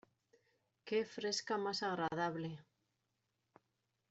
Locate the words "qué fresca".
0.83-1.59